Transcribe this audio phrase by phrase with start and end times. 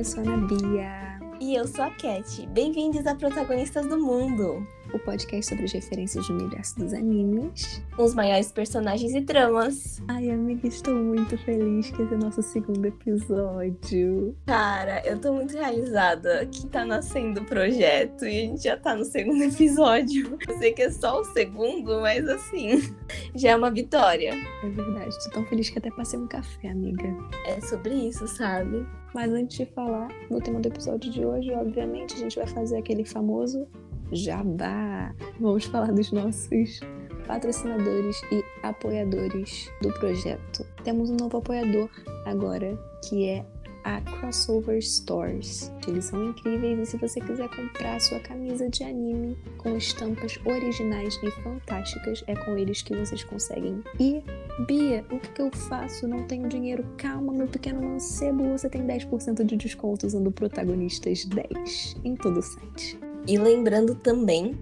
[0.00, 1.20] eu sou a Bia.
[1.38, 2.46] E eu sou a Cat.
[2.46, 7.82] Bem-vindos a Protagonistas do Mundo o podcast sobre as referências do universo dos animes.
[7.98, 10.02] Os maiores personagens e tramas.
[10.08, 14.36] Ai, amiga, estou muito feliz que esse é o nosso segundo episódio.
[14.46, 18.94] Cara, eu tô muito realizada que tá nascendo o projeto e a gente já tá
[18.94, 20.38] no segundo episódio.
[20.48, 22.94] Eu sei que é só o segundo, mas assim,
[23.34, 24.34] já é uma vitória.
[24.62, 27.08] É verdade, tô tão feliz que até passei um café, amiga.
[27.46, 28.86] É sobre isso, sabe?
[29.14, 32.78] Mas antes de falar no tema do episódio de hoje, obviamente a gente vai fazer
[32.78, 33.66] aquele famoso
[34.12, 35.14] Jabá.
[35.38, 36.80] Vamos falar dos nossos
[37.26, 40.66] patrocinadores e apoiadores do projeto.
[40.82, 41.88] Temos um novo apoiador
[42.26, 42.76] agora,
[43.08, 43.44] que é
[43.84, 45.72] a Crossover Stores.
[45.86, 51.18] Eles são incríveis e se você quiser comprar sua camisa de anime com estampas originais
[51.22, 53.82] e fantásticas, é com eles que vocês conseguem.
[53.98, 54.22] E
[54.66, 56.06] Bia, o que, que eu faço?
[56.06, 56.84] Não tenho dinheiro.
[56.96, 62.42] Calma, meu pequeno mancebo, você tem 10% de desconto usando protagonistas 10 em todo o
[62.42, 63.09] site.
[63.26, 64.58] E lembrando também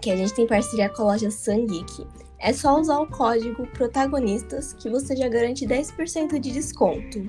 [0.00, 2.06] que a gente tem parceria com a loja Sangeek.
[2.38, 7.20] É só usar o código protagonistas que você já garante 10% de desconto.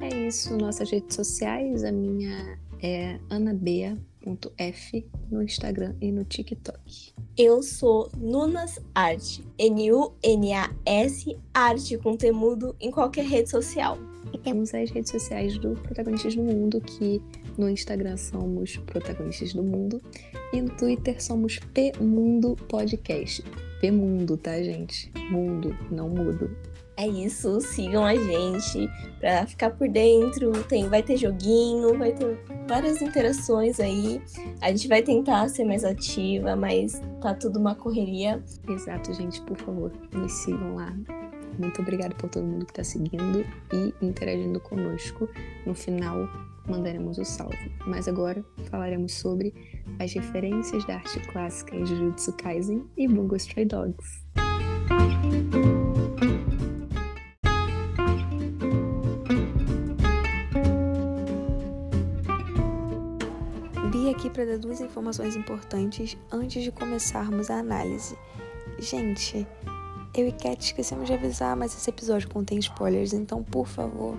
[0.00, 7.12] É isso, nossas redes sociais, a minha é anabea.f no Instagram e no TikTok.
[7.36, 13.98] Eu sou Nunas Art, N-U-N-A-S Arte com temudo em qualquer rede social.
[14.32, 17.22] E temos as redes sociais do Protagonistas do Mundo, que
[17.58, 20.00] no Instagram somos Protagonistas do Mundo
[20.52, 23.44] e no Twitter somos P Mundo Podcast.
[23.80, 25.12] P Mundo, tá, gente?
[25.30, 26.50] Mundo, não mudo.
[26.96, 28.88] É isso, sigam a gente
[29.18, 30.52] pra ficar por dentro.
[30.64, 32.38] Tem, vai ter joguinho, vai ter
[32.68, 34.22] várias interações aí.
[34.60, 38.40] A gente vai tentar ser mais ativa, mas tá tudo uma correria.
[38.68, 40.94] Exato, gente, por favor, me sigam lá.
[41.58, 45.28] Muito obrigada por todo mundo que está seguindo e interagindo conosco.
[45.64, 46.28] No final,
[46.68, 47.72] mandaremos o salve.
[47.86, 49.54] Mas agora falaremos sobre
[49.98, 54.24] as referências da arte clássica em Jujutsu Kaisen e Bungo Stray Dogs.
[63.92, 68.16] Vi aqui para dar duas informações importantes antes de começarmos a análise.
[68.78, 69.46] Gente,
[70.14, 74.16] eu e Cat esquecemos de avisar, mas esse episódio contém spoilers, então por favor,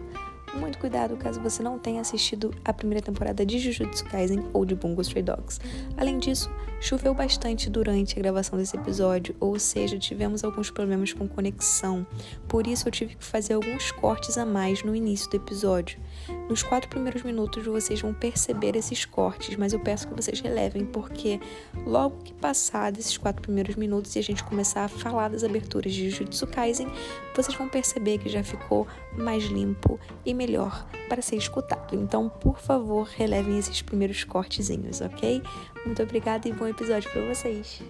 [0.55, 4.75] muito cuidado caso você não tenha assistido a primeira temporada de Jujutsu Kaisen ou de
[4.75, 5.59] Bungo Stray Dogs.
[5.97, 11.27] Além disso, choveu bastante durante a gravação desse episódio, ou seja, tivemos alguns problemas com
[11.27, 12.05] conexão.
[12.47, 15.99] Por isso eu tive que fazer alguns cortes a mais no início do episódio.
[16.47, 20.85] Nos quatro primeiros minutos vocês vão perceber esses cortes, mas eu peço que vocês relevem
[20.85, 21.39] porque
[21.85, 25.91] logo que passar desses quatro primeiros minutos e a gente começar a falar das aberturas
[25.91, 26.87] de Jujutsu Kaisen,
[27.35, 31.95] vocês vão perceber que já ficou mais limpo e melhor para ser escutado.
[31.95, 35.41] Então, por favor, relevem esses primeiros cortezinhos, ok?
[35.83, 37.81] Muito obrigada e bom episódio para vocês.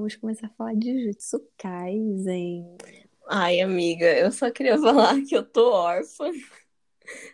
[0.00, 2.74] Vamos começar a falar de Jujutsu Kaisen.
[3.28, 6.30] Ai, amiga, eu só queria falar que eu tô órfã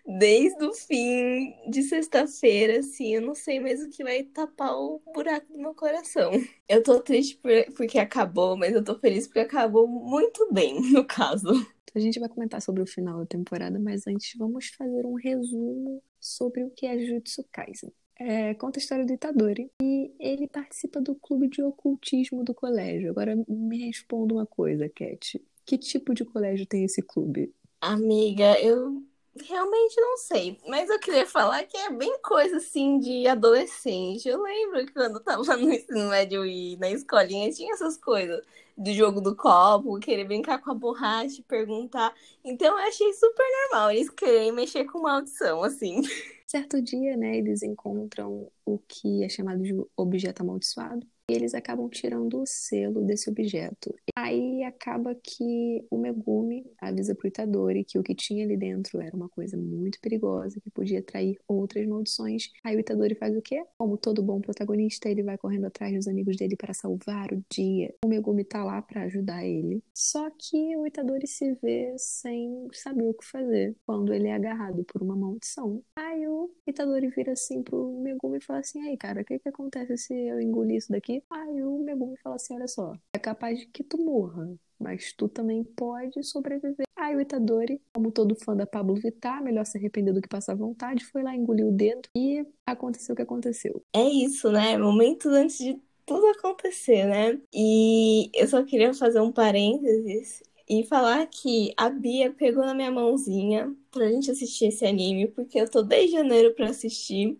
[0.04, 5.00] desde o fim de sexta-feira, assim, eu não sei mais o que vai tapar o
[5.14, 6.32] buraco do meu coração.
[6.68, 7.40] Eu tô triste
[7.76, 11.48] porque acabou, mas eu tô feliz porque acabou muito bem, no caso.
[11.94, 16.02] A gente vai comentar sobre o final da temporada, mas antes vamos fazer um resumo
[16.18, 17.92] sobre o que é Jujutsu Kaisen.
[18.18, 23.10] É, conta a história do Itadori e ele participa do clube de ocultismo do colégio.
[23.10, 25.42] Agora me responda uma coisa, Cat.
[25.64, 27.52] Que tipo de colégio tem esse clube?
[27.80, 29.02] Amiga, eu
[29.44, 34.26] Realmente não sei, mas eu queria falar que é bem coisa assim de adolescente.
[34.26, 38.42] Eu lembro que quando eu tava no ensino médio e na escolinha tinha essas coisas
[38.76, 42.14] do jogo do copo, querer brincar com a borracha, perguntar.
[42.42, 46.00] Então eu achei super normal eles querem mexer com maldição, assim.
[46.48, 51.88] Certo dia, né, eles encontram o que é chamado de objeto amaldiçoado e eles acabam
[51.88, 53.92] tirando o selo desse objeto.
[54.14, 59.14] Aí acaba que o Megumi avisa pro Itadori que o que tinha ali dentro era
[59.14, 62.50] uma coisa muito perigosa, que podia atrair outras maldições.
[62.62, 63.64] Aí o Itadori faz o quê?
[63.76, 67.92] Como todo bom protagonista, ele vai correndo atrás dos amigos dele para salvar o dia.
[68.04, 69.82] O Megumi tá lá para ajudar ele.
[69.92, 74.84] Só que o Itadori se vê sem saber o que fazer quando ele é agarrado
[74.84, 75.82] por uma maldição.
[75.96, 79.48] Aí o Itadori vira assim pro Megumi e fala assim: "Aí, cara, o que que
[79.48, 83.58] acontece se eu engolir isso daqui?" Aí o Megumi fala assim: olha só, é capaz
[83.58, 86.86] de que tu morra, mas tu também pode sobreviver.
[86.96, 90.54] Aí o Itadori, como todo fã da Pablo Vittar, melhor se arrepender do que passar
[90.54, 93.82] vontade, foi lá engolir o dedo e aconteceu o que aconteceu.
[93.92, 94.78] É isso, né?
[94.78, 97.38] Momentos antes de tudo acontecer, né?
[97.52, 102.90] E eu só queria fazer um parênteses e falar que a Bia pegou na minha
[102.90, 107.38] mãozinha pra gente assistir esse anime, porque eu tô desde janeiro pra assistir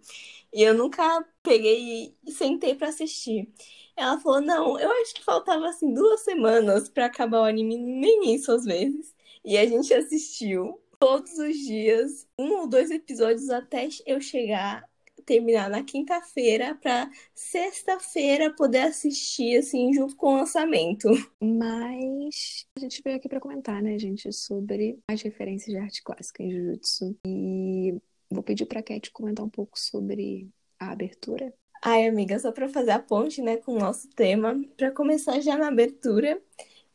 [0.53, 3.53] e eu nunca peguei e sentei pra assistir.
[3.97, 8.35] Ela falou: Não, eu acho que faltava assim duas semanas pra acabar o anime, nem
[8.35, 9.15] isso às vezes.
[9.45, 14.89] E a gente assistiu todos os dias, um ou dois episódios até eu chegar
[15.27, 21.09] terminar na quinta-feira para sexta-feira poder assistir assim junto com o lançamento.
[21.43, 26.43] Mas a gente veio aqui para comentar, né, gente, sobre as referências de arte clássica
[26.43, 28.01] em Jujutsu e
[28.37, 31.53] vou pedir para Cat comentar um pouco sobre a abertura.
[31.83, 35.57] Ai, amiga, só para fazer a ponte, né, com o nosso tema, para começar já
[35.57, 36.41] na abertura,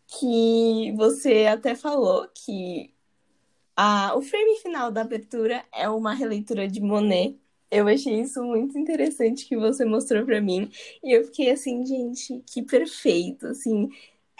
[0.07, 2.93] que você até falou que
[3.75, 7.39] a, o frame final da abertura é uma releitura de Monet,
[7.71, 10.69] eu achei isso muito interessante que você mostrou para mim.
[11.03, 13.89] E eu fiquei assim, gente, que perfeito, assim.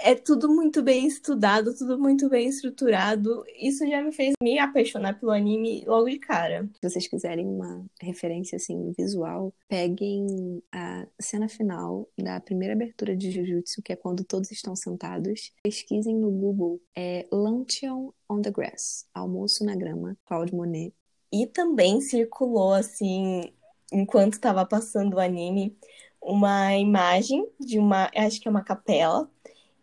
[0.04, 3.44] É tudo muito bem estudado, tudo muito bem estruturado.
[3.56, 6.68] Isso já me fez me apaixonar pelo anime logo de cara.
[6.82, 13.32] Se vocês quiserem uma referência assim visual, peguem a cena final da primeira abertura de
[13.32, 15.52] Jujutsu, que é quando todos estão sentados.
[15.64, 20.94] Pesquisem no Google é Luncheon on the Grass, almoço na grama, Claude Monet.
[21.32, 23.54] E também circulou, assim,
[23.92, 25.78] enquanto estava passando o anime,
[26.22, 29.30] uma imagem de uma, acho que é uma capela,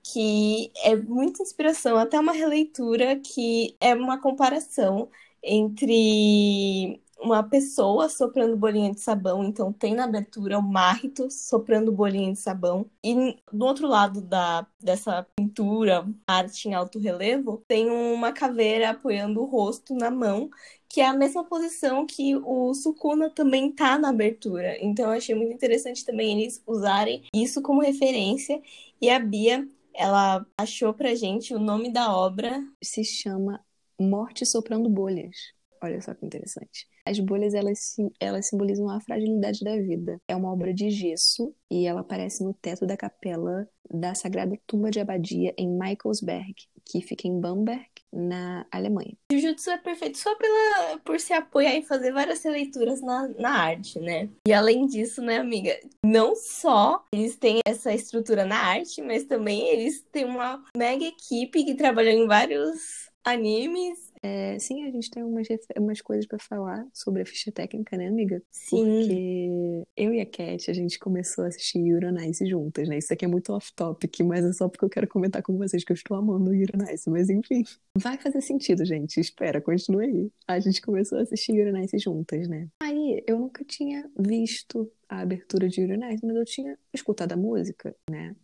[0.03, 5.09] que é muita inspiração, até uma releitura que é uma comparação
[5.43, 12.33] entre uma pessoa soprando bolinha de sabão, então tem na abertura o Marrito soprando bolinha
[12.33, 12.87] de sabão.
[13.03, 19.43] E do outro lado da, dessa pintura, arte em alto relevo, tem uma caveira apoiando
[19.43, 20.49] o rosto na mão,
[20.89, 24.77] que é a mesma posição que o Sukuna também tá na abertura.
[24.81, 28.63] Então eu achei muito interessante também eles usarem isso como referência.
[29.01, 29.69] E a Bia,
[29.99, 32.65] ela achou pra gente o nome da obra.
[32.83, 33.61] Se chama
[34.01, 35.37] Morte Soprando Bolhas.
[35.83, 36.87] Olha só que interessante.
[37.05, 40.21] As bolhas, elas, elas simbolizam a fragilidade da vida.
[40.29, 44.91] É uma obra de gesso e ela aparece no teto da capela da Sagrada Tumba
[44.91, 46.55] de Abadia em Michaelsberg,
[46.85, 49.17] que fica em Bamberg, na Alemanha.
[49.31, 53.99] Jujutsu é perfeito só pela, por se apoiar e fazer várias releituras na, na arte,
[54.01, 54.29] né?
[54.47, 59.69] E além disso, né, amiga, não só eles têm essa estrutura na arte, mas também
[59.69, 65.23] eles têm uma mega equipe que trabalhou em vários animes é, sim, a gente tem
[65.23, 68.43] umas, umas coisas para falar sobre a ficha técnica, né, amiga?
[68.51, 68.85] Sim.
[68.85, 72.99] Porque eu e a Cat, a gente começou a assistir Euronice juntas, né?
[72.99, 75.93] Isso aqui é muito off-topic, mas é só porque eu quero comentar com vocês que
[75.93, 77.09] eu estou amando Euronice.
[77.11, 77.65] Mas enfim,
[77.97, 79.21] vai fazer sentido, gente.
[79.21, 80.31] Espera, continue aí.
[80.47, 82.69] A gente começou a assistir Euronice juntas, né?
[82.83, 87.95] Aí, eu nunca tinha visto a abertura de Euronice, mas eu tinha escutado a música,
[88.11, 88.35] né?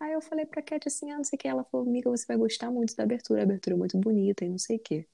[0.00, 1.48] Aí eu falei pra Cat assim, ah, não sei o que.
[1.48, 3.40] Ela falou, amiga, você vai gostar muito da abertura.
[3.40, 5.06] A abertura é muito bonita e não sei o que.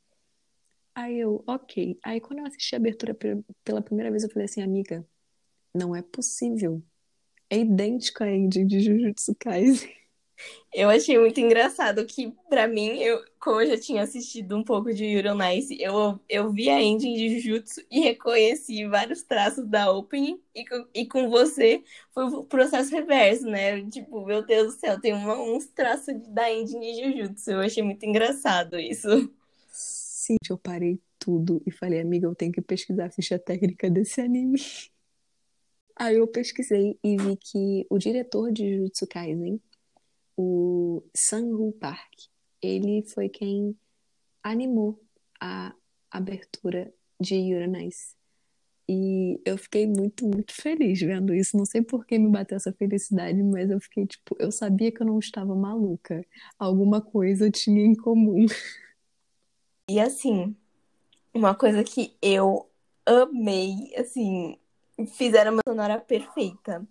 [0.95, 1.99] Aí eu, ok.
[2.05, 3.17] Aí quando eu assisti a abertura
[3.65, 5.07] pela primeira vez, eu falei assim, amiga,
[5.75, 6.83] não é possível.
[7.51, 10.04] É idêntica a ending de Jujutsu Kaisen.
[10.73, 14.93] Eu achei muito engraçado que, para mim, eu, como eu já tinha assistido um pouco
[14.93, 19.93] de Yuri Nice, eu, eu vi a ending de Jujutsu e reconheci vários traços da
[19.93, 21.83] opening, e e com você
[22.13, 23.89] foi o processo reverso, né?
[23.89, 27.53] Tipo, meu Deus do céu, tem uma, uns traços da ending de Jujutsu.
[27.53, 29.33] Eu achei muito engraçado isso.
[29.71, 34.21] Sim, eu parei tudo e falei, amiga, eu tenho que pesquisar a ficha técnica desse
[34.21, 34.59] anime.
[35.97, 39.61] Aí eu pesquisei e vi que o diretor de Jujutsu Kaisen
[40.37, 42.13] o Sang-Woo Park,
[42.61, 43.77] ele foi quem
[44.43, 45.01] animou
[45.41, 45.75] a
[46.11, 48.15] abertura de Uranus.
[48.89, 51.57] E eu fiquei muito, muito feliz vendo isso.
[51.57, 55.01] Não sei por que me bateu essa felicidade, mas eu fiquei tipo, eu sabia que
[55.01, 56.25] eu não estava maluca.
[56.59, 58.47] Alguma coisa tinha em comum.
[59.87, 60.57] E assim,
[61.35, 62.67] uma coisa que eu
[63.05, 64.59] amei, assim,
[65.15, 66.83] fizeram uma sonora perfeita.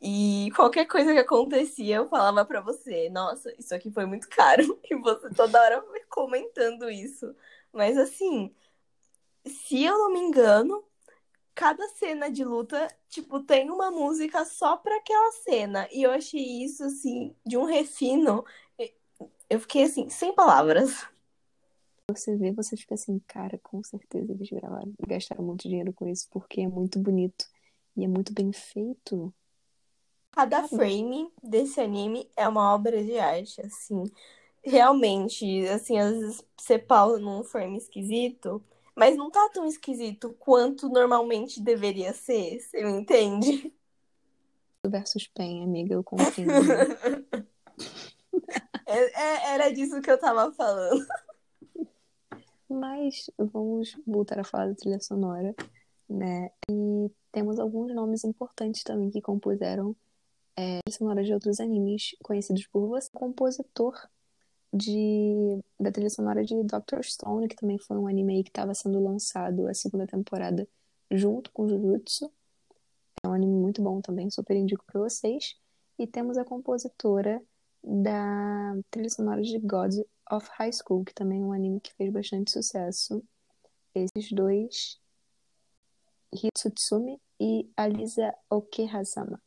[0.00, 4.78] E qualquer coisa que acontecia, eu falava para você, nossa, isso aqui foi muito caro.
[4.90, 7.34] E você toda hora comentando isso.
[7.72, 8.54] Mas assim,
[9.46, 10.84] se eu não me engano,
[11.54, 15.88] cada cena de luta, tipo, tem uma música só para aquela cena.
[15.92, 18.44] E eu achei isso, assim, de um refino.
[19.48, 21.06] Eu fiquei, assim, sem palavras.
[22.08, 26.26] Você vê, você fica assim, cara, com certeza eles gravaram, gastaram muito dinheiro com isso,
[26.30, 27.46] porque é muito bonito
[27.96, 29.32] e é muito bem feito.
[30.32, 34.04] Cada frame desse anime é uma obra de arte, assim.
[34.62, 38.62] Realmente, assim, às vezes você pausa num frame esquisito,
[38.94, 43.72] mas não tá tão esquisito quanto normalmente deveria ser, você me entende?
[44.88, 46.52] versus Pen, amiga, eu compreendo.
[48.86, 51.06] é, é, era disso que eu tava falando.
[52.68, 55.54] Mas vamos voltar a falar da trilha sonora,
[56.08, 56.50] né?
[56.70, 59.94] E temos alguns nomes importantes também que compuseram
[60.60, 63.08] é, sonora de outros animes conhecidos por você.
[63.12, 63.94] Compositor
[64.72, 69.02] de, da trilha sonora de Doctor Stone, que também foi um anime que estava sendo
[69.02, 70.68] lançado a segunda temporada
[71.10, 72.30] junto com Jujutsu.
[73.22, 75.56] É um anime muito bom também, super indico para vocês.
[75.98, 77.42] E temos a compositora
[77.82, 79.94] da trilha sonora de God
[80.30, 83.22] of High School, que também é um anime que fez bastante sucesso.
[83.94, 85.00] Esses dois,
[86.32, 89.40] Hitsutsumi e Alisa Okehazama.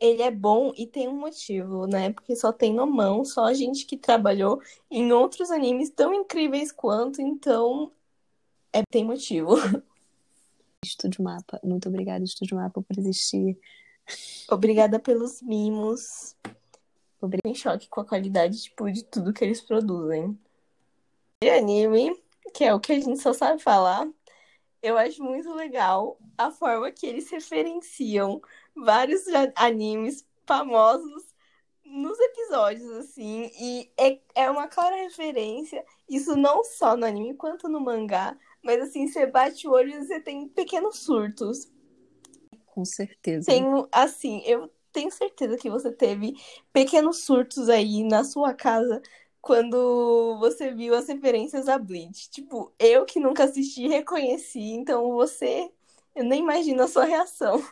[0.00, 2.12] Ele é bom e tem um motivo, né?
[2.12, 4.60] Porque só tem no mão, só a gente que trabalhou
[4.90, 7.90] em outros animes tão incríveis quanto, então
[8.72, 9.54] é, tem motivo.
[10.84, 11.60] Estúdio Mapa.
[11.64, 13.58] Muito obrigada, Estúdio Mapa, por existir.
[14.50, 16.36] Obrigada pelos mimos.
[17.20, 20.38] Obrigada em choque com a qualidade tipo, de tudo que eles produzem.
[21.42, 22.14] De anime,
[22.54, 24.08] que é o que a gente só sabe falar,
[24.82, 28.40] eu acho muito legal a forma que eles referenciam
[28.76, 29.22] vários
[29.54, 31.24] animes famosos
[31.84, 37.68] nos episódios, assim, e é, é uma clara referência, isso não só no anime quanto
[37.68, 41.70] no mangá, mas assim, você bate o olho e você tem pequenos surtos.
[42.66, 43.46] Com certeza.
[43.46, 46.34] Tenho, assim, eu tenho certeza que você teve
[46.72, 49.00] pequenos surtos aí na sua casa
[49.40, 52.28] quando você viu as referências a Bleach.
[52.30, 55.70] Tipo, eu que nunca assisti, reconheci, então você,
[56.14, 57.64] eu nem imagino a sua reação.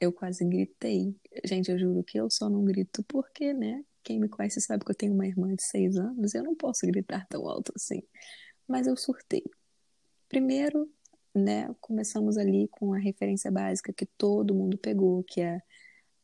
[0.00, 1.14] Eu quase gritei.
[1.44, 3.84] Gente, eu juro que eu só não grito porque, né?
[4.02, 6.86] Quem me conhece sabe que eu tenho uma irmã de seis anos, eu não posso
[6.86, 8.02] gritar tão alto assim
[8.70, 9.42] mas eu surtei.
[10.28, 10.88] Primeiro,
[11.34, 15.60] né, começamos ali com a referência básica que todo mundo pegou, que é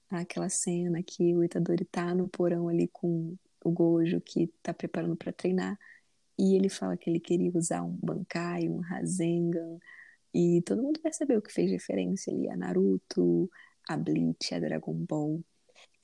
[0.08, 5.16] aquela cena que o Itadori tá no porão ali com o Gojo que tá preparando
[5.16, 5.76] para treinar
[6.38, 9.78] e ele fala que ele queria usar um Bankai, um Rasengan
[10.32, 13.50] e todo mundo percebeu que fez referência ali a Naruto,
[13.88, 15.40] a Bleach, a Dragon Ball.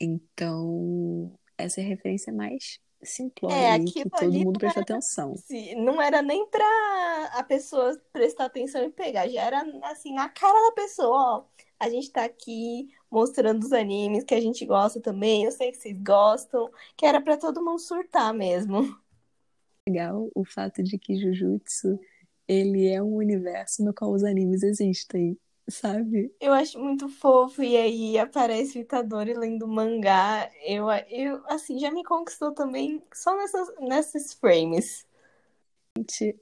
[0.00, 5.36] Então, essa é a referência mais simplório é, ali, que todo mundo presta era, atenção.
[5.36, 10.28] Sim, não era nem pra a pessoa prestar atenção e pegar, já era assim, na
[10.28, 11.44] cara da pessoa, ó.
[11.78, 15.78] A gente tá aqui mostrando os animes que a gente gosta também, eu sei que
[15.78, 18.96] vocês gostam, que era para todo mundo surtar mesmo.
[19.88, 21.98] Legal o fato de que Jujutsu
[22.46, 25.36] ele é um universo no qual os animes existem
[25.68, 26.34] sabe?
[26.40, 30.50] Eu acho muito fofo, e aí aparece o Itadori lendo mangá.
[30.64, 35.06] Eu, eu, assim, já me conquistou também só nessas, nesses frames.
[35.96, 36.36] Gente,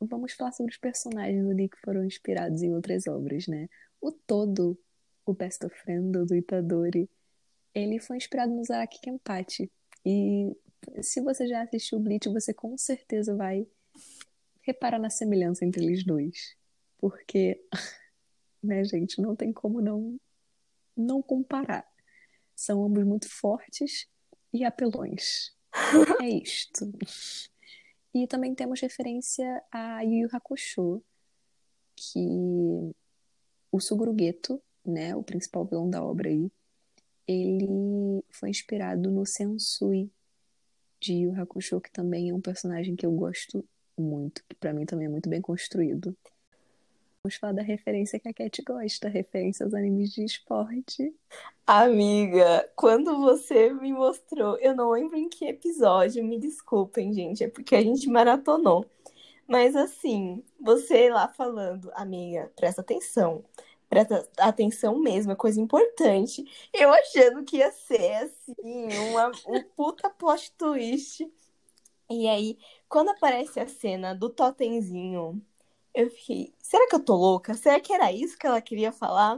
[0.00, 3.68] vamos falar sobre os personagens ali que foram inspirados em outras obras, né?
[4.00, 4.78] O todo,
[5.24, 7.08] o Best of Friend do Itadori,
[7.74, 9.70] ele foi inspirado no Zaraki Kenpachi.
[10.04, 10.56] E
[11.02, 13.66] se você já assistiu Bleach, você com certeza vai
[14.62, 16.56] reparar na semelhança entre eles dois.
[16.98, 17.62] Porque
[18.68, 19.20] né, gente?
[19.20, 20.18] Não tem como não,
[20.96, 21.86] não comparar.
[22.54, 24.06] São ambos muito fortes
[24.52, 25.54] e apelões.
[26.22, 26.92] é isto.
[28.14, 31.02] E também temos referência a Yu Yu Hakusho,
[31.96, 32.94] que
[33.70, 36.50] o Suguru Geto, né, o principal vilão da obra aí,
[37.26, 40.10] ele foi inspirado no Sensui
[41.00, 43.64] de Yu Yu Hakusho, que também é um personagem que eu gosto
[43.96, 46.16] muito, que para mim também é muito bem construído.
[47.28, 51.14] Vamos falar da referência que a Cat gosta, referência aos animes de esporte.
[51.66, 57.48] Amiga, quando você me mostrou, eu não lembro em que episódio, me desculpem, gente, é
[57.48, 58.86] porque a gente maratonou.
[59.46, 63.44] Mas assim, você lá falando, amiga, presta atenção.
[63.90, 66.46] Presta atenção mesmo, é coisa importante.
[66.72, 71.30] Eu achando que ia ser assim, uma, um puta plot twist.
[72.08, 72.56] E aí,
[72.88, 75.42] quando aparece a cena do totemzinho
[75.98, 77.54] eu fiquei, será que eu tô louca?
[77.54, 79.36] Será que era isso que ela queria falar?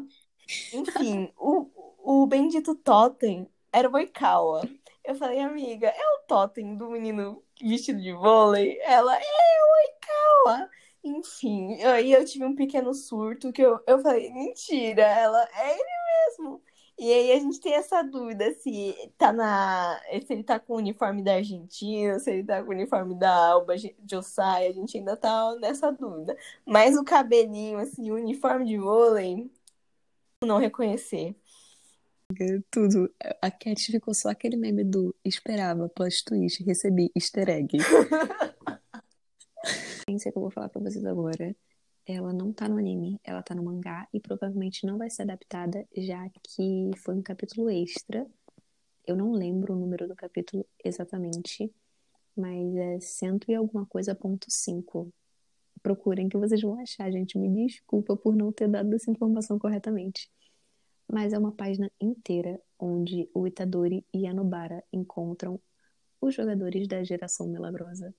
[0.75, 4.69] Enfim, o, o bendito totem era o Oikawa.
[5.02, 8.79] Eu falei, amiga, é o totem do menino vestido de vôlei?
[8.83, 10.71] Ela, é o Oikawa.
[11.02, 15.02] Enfim, aí eu tive um pequeno surto que eu, eu falei, mentira.
[15.02, 15.90] Ela, é ele
[16.29, 16.62] mesmo.
[17.00, 19.99] E aí a gente tem essa dúvida se tá na.
[20.26, 23.35] se ele tá com o uniforme da Argentina, se ele tá com o uniforme da
[23.35, 23.75] Alba
[24.07, 26.37] Josai, a gente ainda tá nessa dúvida.
[26.66, 29.50] Mas o cabelinho, assim, o uniforme de vôlei,
[30.45, 31.35] não reconhecer.
[32.71, 33.11] Tudo.
[33.40, 37.78] A Cat ficou só aquele meme do esperava, plot twist, recebi easter egg.
[39.62, 41.57] A que eu vou falar pra vocês agora
[42.11, 45.87] ela não tá no anime, ela tá no mangá e provavelmente não vai ser adaptada,
[45.97, 48.26] já que foi um capítulo extra.
[49.07, 51.73] Eu não lembro o número do capítulo exatamente,
[52.37, 55.12] mas é cento e alguma coisa ponto cinco.
[55.83, 57.38] Procurem que vocês vão achar, gente.
[57.38, 60.31] Me desculpa por não ter dado essa informação corretamente.
[61.11, 65.61] Mas é uma página inteira onde o Itadori e a Nobara encontram
[66.21, 68.14] os jogadores da geração milagrosa.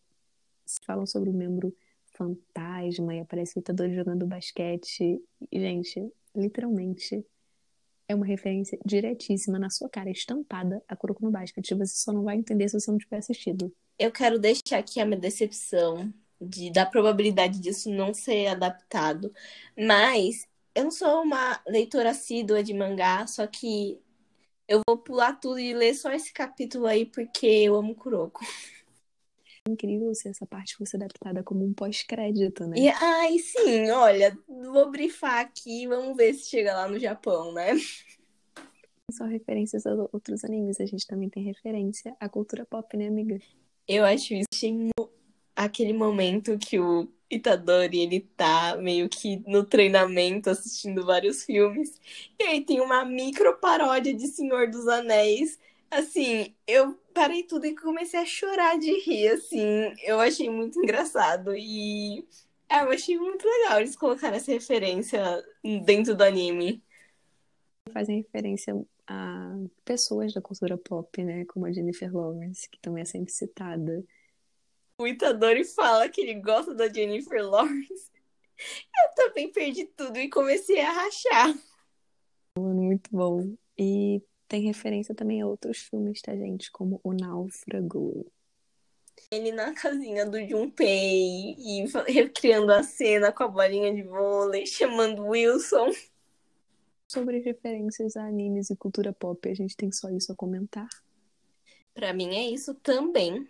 [0.86, 1.76] Falam sobre o membro
[2.22, 5.20] fantasma e aparece o Itadori jogando basquete.
[5.52, 7.26] Gente, literalmente
[8.08, 11.74] é uma referência diretíssima na sua cara, estampada a Kuroko no basquete.
[11.74, 13.74] Você só não vai entender se você não tiver assistido.
[13.98, 19.34] Eu quero deixar aqui a minha decepção de, da probabilidade disso não ser adaptado.
[19.78, 24.00] Mas eu não sou uma leitora assídua de mangá, só que
[24.68, 28.42] eu vou pular tudo e ler só esse capítulo aí porque eu amo Kuroko.
[29.70, 32.78] Incrível se essa parte fosse adaptada como um pós-crédito, né?
[32.78, 37.74] E, ai, sim, olha, vou brifar aqui, vamos ver se chega lá no Japão, né?
[39.12, 43.40] Só referências a outros animes, a gente também tem referência à cultura pop, né, amiga?
[43.88, 44.48] Eu acho isso
[45.56, 52.00] aquele momento que o Itadori, ele tá meio que no treinamento, assistindo vários filmes.
[52.40, 55.60] E aí tem uma micro paródia de Senhor dos Anéis.
[55.90, 59.94] Assim, eu parei tudo e comecei a chorar de rir, assim.
[60.04, 61.56] Eu achei muito engraçado.
[61.56, 62.26] E
[62.70, 65.22] é, eu achei muito legal eles colocarem essa referência
[65.86, 66.84] dentro do anime.
[67.94, 68.74] Fazem referência
[69.08, 71.46] a pessoas da cultura pop, né?
[71.46, 74.04] Como a Jennifer Lawrence, que também é sempre citada
[75.02, 78.12] o Itadori fala que ele gosta da Jennifer Lawrence.
[78.62, 81.56] Eu também perdi tudo e comecei a rachar.
[82.58, 83.56] Muito bom.
[83.78, 86.70] E tem referência também a outros filmes, tá, gente?
[86.70, 88.30] Como O Náufrago.
[89.32, 95.26] Ele na casinha do Junpei e recriando a cena com a bolinha de vôlei, chamando
[95.26, 95.92] Wilson.
[97.08, 100.90] Sobre referências a animes e cultura pop, a gente tem só isso a comentar.
[101.94, 103.48] Para mim é isso também.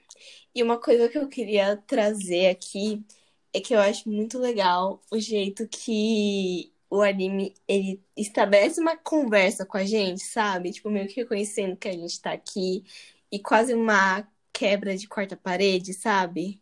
[0.54, 3.04] E uma coisa que eu queria trazer aqui
[3.52, 9.66] é que eu acho muito legal o jeito que o anime ele estabelece uma conversa
[9.66, 10.72] com a gente, sabe?
[10.72, 12.84] Tipo, meio que reconhecendo que a gente tá aqui
[13.32, 16.62] e quase uma quebra de quarta parede, sabe?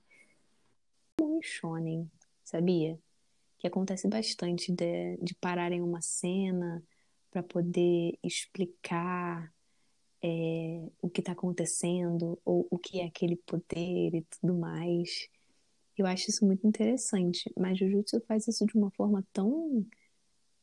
[1.20, 2.10] Um shonen,
[2.44, 3.00] sabia?
[3.58, 6.84] Que acontece bastante de, de pararem uma cena
[7.32, 9.52] para poder explicar
[10.22, 15.28] é, o que está acontecendo, ou o que é aquele poder e tudo mais.
[15.98, 19.84] Eu acho isso muito interessante, mas Jujutsu faz isso de uma forma tão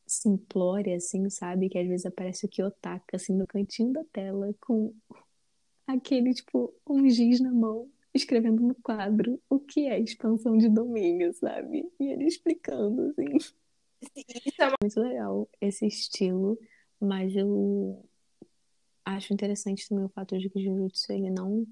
[0.07, 1.69] simplória, assim, sabe?
[1.69, 4.93] Que às vezes aparece o Kiyotaka, assim, no cantinho da tela, com
[5.85, 11.33] aquele, tipo, um giz na mão, escrevendo no quadro o que é expansão de domínio,
[11.33, 11.89] sabe?
[11.99, 13.53] E ele explicando, assim.
[14.59, 16.57] É muito legal, esse estilo,
[16.99, 18.03] mas eu
[19.05, 21.65] acho interessante também o fato de que o Jujutsu ele não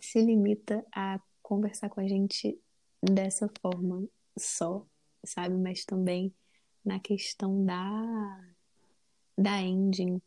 [0.00, 2.58] se limita a conversar com a gente
[3.02, 4.06] dessa forma
[4.38, 4.86] só,
[5.24, 5.56] sabe?
[5.56, 6.34] Mas também
[6.86, 8.40] na questão da
[9.38, 10.22] da engine,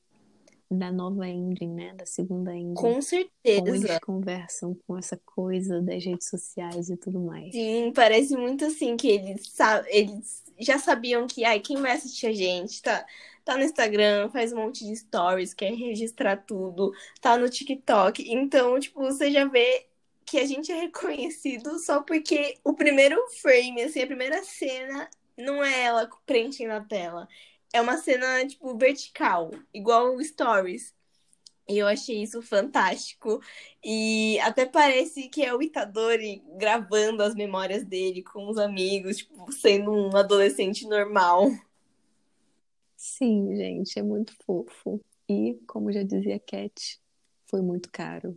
[0.70, 1.94] da nova engine, né?
[1.96, 2.76] Da segunda engine.
[2.76, 3.64] Com certeza.
[3.64, 7.54] Como eles conversam com essa coisa das redes sociais e tudo mais.
[7.54, 9.52] Sim, parece muito assim que eles,
[9.88, 13.04] eles já sabiam que, ai, quem vai assistir a gente, tá?
[13.50, 18.24] tá no Instagram, faz um monte de stories, quer registrar tudo, tá no TikTok.
[18.32, 19.88] Então, tipo, você já vê
[20.24, 25.64] que a gente é reconhecido só porque o primeiro frame, assim, a primeira cena não
[25.64, 27.28] é ela preenchendo a tela.
[27.74, 30.94] É uma cena, tipo, vertical, igual Stories.
[31.68, 33.40] E eu achei isso fantástico.
[33.84, 39.52] E até parece que é o Itadori gravando as memórias dele com os amigos, tipo,
[39.52, 41.48] sendo um adolescente normal.
[42.98, 45.00] Sim, gente, é muito fofo.
[45.30, 47.00] E, como já dizia Cat,
[47.46, 48.36] foi muito caro.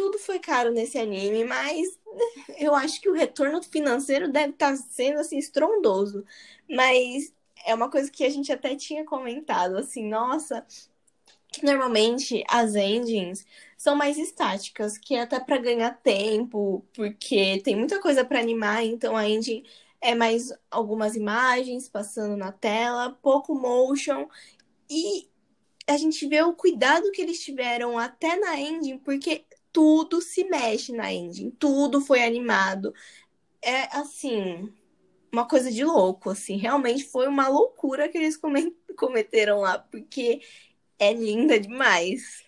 [0.00, 1.98] Tudo foi caro nesse anime, mas
[2.58, 6.24] eu acho que o retorno financeiro deve estar tá sendo assim estrondoso.
[6.66, 7.34] Mas
[7.66, 10.64] é uma coisa que a gente até tinha comentado, assim, nossa,
[11.52, 13.44] que normalmente as engines
[13.76, 18.82] são mais estáticas, que é até para ganhar tempo, porque tem muita coisa para animar,
[18.82, 19.66] então a engine
[20.00, 24.26] é mais algumas imagens passando na tela, pouco motion
[24.88, 25.28] e
[25.86, 30.92] a gente vê o cuidado que eles tiveram até na engine, porque tudo se mexe
[30.92, 32.94] na engine, tudo foi animado.
[33.62, 34.72] É assim,
[35.32, 38.36] uma coisa de louco, assim, realmente foi uma loucura que eles
[38.96, 40.40] cometeram lá, porque
[40.98, 42.44] é linda demais.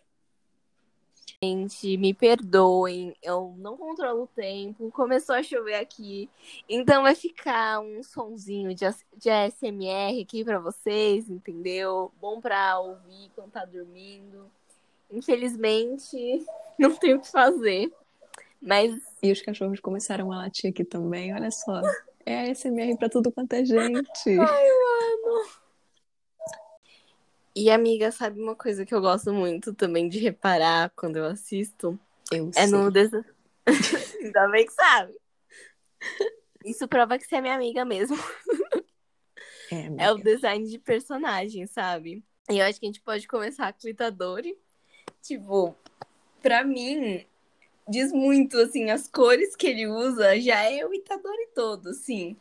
[1.45, 4.93] Gente, me perdoem, eu não controlo o tempo.
[4.93, 6.31] Começou a chover aqui,
[6.69, 8.85] então vai ficar um sonzinho de,
[9.17, 12.13] de ASMR aqui para vocês, entendeu?
[12.21, 14.49] Bom pra ouvir quando tá dormindo.
[15.12, 16.44] Infelizmente,
[16.79, 17.92] não tem o que fazer.
[18.61, 18.94] Mas.
[19.22, 21.83] E os cachorros começaram a latir aqui também, olha só.
[22.25, 24.01] É ASMR pra tudo quanto é gente.
[24.29, 25.62] Ai, mano.
[27.55, 31.98] E, amiga, sabe uma coisa que eu gosto muito também de reparar quando eu assisto?
[32.31, 32.66] Eu é sei.
[32.66, 33.25] no desenho.
[34.22, 35.14] Ainda bem que sabe.
[36.64, 38.16] Isso prova que você é minha amiga mesmo.
[39.70, 42.25] É, é o design de personagem, sabe?
[42.51, 44.57] E eu acho que a gente pode começar com o Itadori.
[45.23, 45.77] Tipo,
[46.43, 47.25] pra mim,
[47.89, 52.37] diz muito, assim, as cores que ele usa já é o Itadori todo, assim.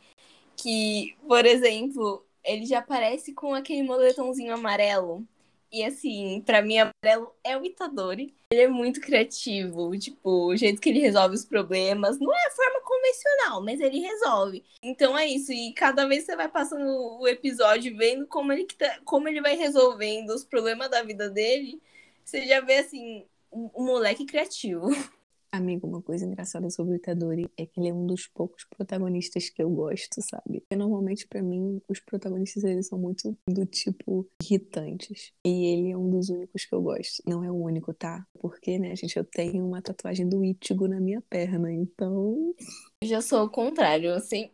[0.56, 5.24] Que, por exemplo, ele já aparece com aquele moletomzinho amarelo.
[5.72, 8.34] E assim, para mim, amarelo é o Itadori.
[8.52, 12.18] Ele é muito criativo, tipo, o jeito que ele resolve os problemas.
[12.18, 14.62] Não é a forma convencional, mas ele resolve.
[14.82, 15.50] Então é isso.
[15.50, 19.56] E cada vez você vai passando o episódio, vendo como ele, tá, como ele vai
[19.56, 21.80] resolvendo os problemas da vida dele,
[22.24, 24.86] você já vê assim, um, um moleque criativo.
[25.54, 29.50] Amigo, uma coisa engraçada sobre o Itadori é que ele é um dos poucos protagonistas
[29.50, 30.60] que eu gosto, sabe?
[30.60, 35.30] Porque normalmente, para mim, os protagonistas eles são muito do tipo irritantes.
[35.44, 37.22] E ele é um dos únicos que eu gosto.
[37.26, 38.26] Não é o único, tá?
[38.40, 42.54] Porque, né, gente, eu tenho uma tatuagem do Ichigo na minha perna, então.
[43.02, 44.50] Eu já sou o contrário, assim.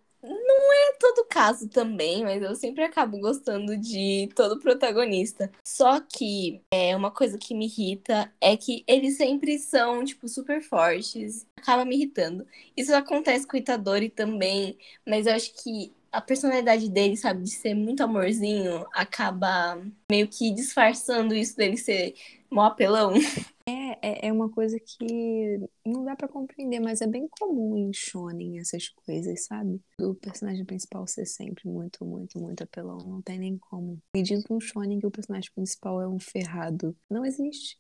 [0.49, 5.51] Não é todo caso também, mas eu sempre acabo gostando de todo protagonista.
[5.63, 10.63] Só que é uma coisa que me irrita é que eles sempre são, tipo, super
[10.63, 11.47] fortes.
[11.59, 12.47] Acaba me irritando.
[12.75, 17.51] Isso acontece com o Itadori também, mas eu acho que a personalidade dele, sabe, de
[17.51, 19.79] ser muito amorzinho, acaba
[20.11, 22.15] meio que disfarçando isso dele ser
[22.51, 23.13] mó apelão.
[23.71, 27.93] É, é, é uma coisa que não dá para compreender, mas é bem comum em
[27.93, 29.81] shonen essas coisas, sabe?
[29.99, 32.99] Do personagem principal ser sempre muito, muito, muito apelão.
[32.99, 34.01] Não tem nem como.
[34.15, 36.97] Me diz um shonen que o personagem principal é um ferrado.
[37.11, 37.79] Não existe.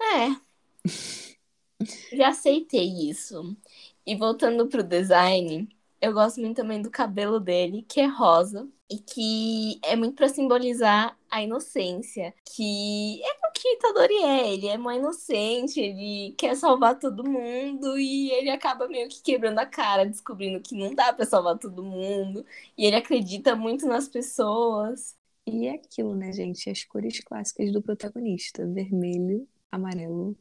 [0.00, 0.50] É.
[2.12, 3.56] Já aceitei isso.
[4.06, 5.68] E voltando pro design,
[6.00, 10.28] eu gosto muito também do cabelo dele, que é rosa e que é muito para
[10.28, 16.56] simbolizar a inocência, que é o que Itadori é, ele é uma inocente, ele quer
[16.56, 21.12] salvar todo mundo e ele acaba meio que quebrando a cara, descobrindo que não dá
[21.12, 22.44] para salvar todo mundo,
[22.76, 25.16] e ele acredita muito nas pessoas.
[25.46, 26.70] E é aquilo, né, gente?
[26.70, 30.36] As cores clássicas do protagonista: vermelho, amarelo,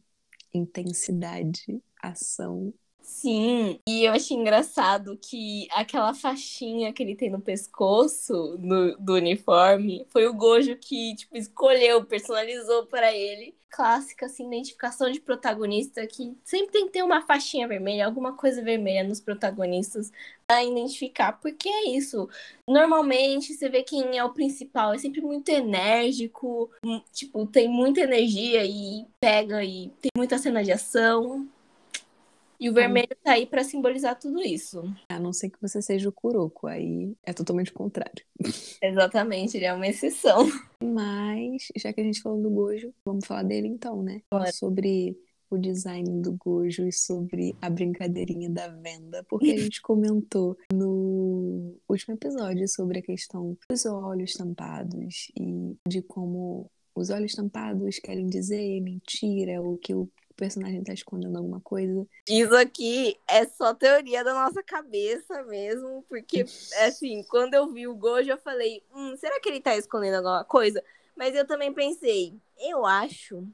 [0.54, 2.74] intensidade, ação
[3.10, 9.15] Sim, e eu achei engraçado que aquela faixinha que ele tem no pescoço no, do
[9.15, 13.54] uniforme foi o Gojo que, tipo, escolheu, personalizou para ele.
[13.69, 18.63] Clássica, assim, identificação de protagonista que sempre tem que ter uma faixinha vermelha, alguma coisa
[18.63, 20.12] vermelha nos protagonistas
[20.48, 22.30] para identificar, porque é isso.
[22.67, 28.02] Normalmente você vê quem é o principal, é sempre muito enérgico, hum, tipo, tem muita
[28.02, 31.48] energia e pega e tem muita cena de ação.
[32.60, 34.84] E o vermelho tá aí para simbolizar tudo isso.
[35.08, 38.26] A não ser que você seja o Kuroko, aí é totalmente o contrário.
[38.84, 40.45] Exatamente, ele é uma exceção.
[40.84, 44.22] Mas, já que a gente falou do Gojo, vamos falar dele então, né?
[44.30, 44.52] Bora.
[44.52, 45.17] Sobre
[45.50, 51.76] o design do Gojo e sobre a brincadeirinha da venda, porque a gente comentou no
[51.88, 58.28] último episódio sobre a questão dos olhos tampados e de como os olhos tampados querem
[58.28, 62.08] dizer mentira, o que o personagem tá escondendo alguma coisa.
[62.28, 66.45] Isso aqui é só teoria da nossa cabeça mesmo, porque,
[66.86, 70.45] assim, quando eu vi o Gojo, eu falei, hum, será que ele tá escondendo alguma
[70.45, 70.82] coisa?
[71.15, 73.45] Mas eu também pensei, eu acho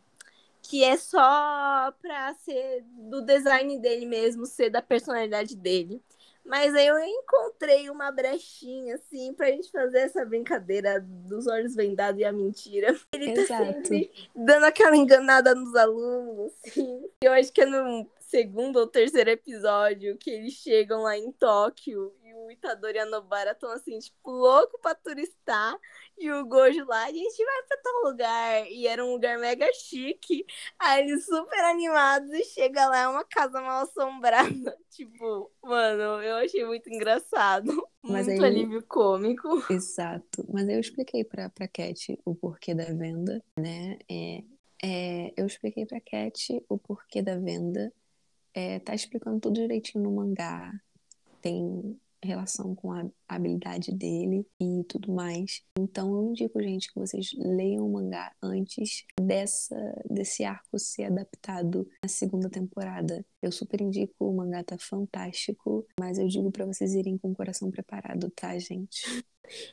[0.62, 6.02] que é só pra ser do design dele mesmo, ser da personalidade dele.
[6.45, 12.21] Mas aí eu encontrei uma brechinha, assim, pra gente fazer essa brincadeira dos olhos vendados
[12.21, 12.95] e a mentira.
[13.13, 13.88] Ele tá Exato.
[13.88, 17.10] sempre dando aquela enganada nos alunos, assim.
[17.23, 22.13] Eu acho que é no segundo ou terceiro episódio que eles chegam lá em Tóquio
[22.21, 25.78] e o Itadori e a Nobara estão assim, tipo, louco pra turistar.
[26.17, 28.67] E o Gojo lá, a gente vai pra tal lugar.
[28.69, 30.45] E era um lugar mega chique.
[30.78, 34.78] Aí eles super animados e chega lá, é uma casa mal assombrada.
[34.91, 37.86] Tipo, mano, eu achei muito engraçado.
[38.02, 39.48] Mas muito aí- alívio cômico.
[39.71, 40.45] Exato.
[40.52, 43.98] Mas eu expliquei pra, pra Cat o porquê da venda, né?
[44.10, 44.43] É,
[44.84, 47.93] é, eu expliquei pra Cat o porquê da venda.
[48.56, 50.72] É, tá explicando tudo direitinho no mangá.
[51.41, 55.62] Tem relação com a habilidade dele e tudo mais.
[55.78, 59.76] Então eu indico, gente, que vocês leiam o mangá antes dessa
[60.10, 63.24] desse arco ser adaptado na segunda temporada.
[63.41, 67.36] Eu super indico, o mangá tá fantástico, mas eu digo para vocês irem com o
[67.36, 69.24] coração preparado, tá, gente?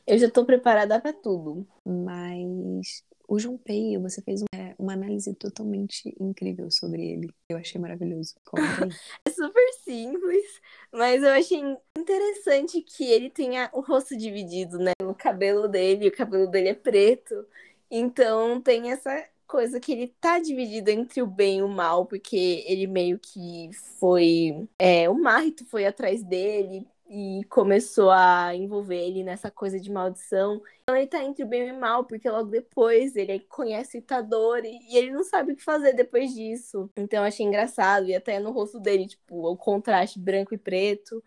[0.05, 1.67] Eu já tô preparada para tudo.
[1.83, 7.33] Mas o Junpei, você fez um, é, uma análise totalmente incrível sobre ele.
[7.49, 8.35] Eu achei maravilhoso.
[9.27, 11.61] é super simples, mas eu achei
[11.97, 14.91] interessante que ele tenha o rosto dividido, né?
[15.03, 17.45] O cabelo dele, o cabelo dele é preto.
[17.89, 22.63] Então tem essa coisa que ele tá dividido entre o bem e o mal, porque
[22.67, 24.67] ele meio que foi.
[24.79, 30.61] É, o Marito foi atrás dele e começou a envolver ele nessa coisa de maldição.
[30.83, 33.99] Então ele tá entre o bem e o mal, porque logo depois ele conhece o
[33.99, 36.89] Itadori e ele não sabe o que fazer depois disso.
[36.97, 41.23] Então eu achei engraçado, e até no rosto dele, tipo, o contraste branco e preto.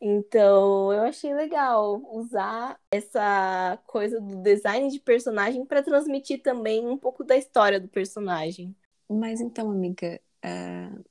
[0.00, 6.96] Então, eu achei legal usar essa coisa do design de personagem para transmitir também um
[6.96, 8.76] pouco da história do personagem.
[9.08, 11.04] Mas então, amiga, uh,